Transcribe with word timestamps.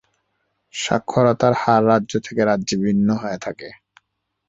সাক্ষরতার 0.73 1.53
হার 1.61 1.81
রাজ্য 1.87 2.13
থেকে 2.25 2.41
রাজ্যে 2.45 2.75
বিভিন্ন 2.77 3.09
হয়ে 3.21 3.39
থাকে। 3.45 3.69